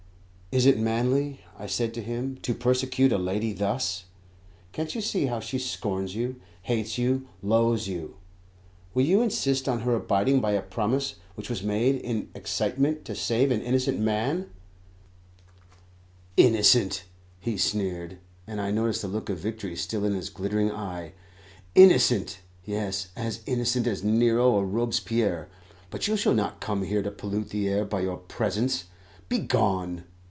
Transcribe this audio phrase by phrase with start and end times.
[0.53, 4.03] "Is it manly," I said to him, "to persecute a lady thus?
[4.73, 8.17] Can't you see how she scorns you, hates you, loathes you?
[8.93, 13.15] Will you insist on her abiding by a promise which was made in excitement to
[13.15, 14.49] save an innocent man?"
[16.35, 17.05] "Innocent!"
[17.39, 21.13] he sneered, and I noticed a look of victory still in his glittering eye.
[21.75, 22.39] "Innocent!
[22.65, 25.47] Yes, as innocent as Nero or Robespierre;
[25.89, 28.83] but you shall not come here to pollute the air by your presence.
[29.29, 30.03] Begone!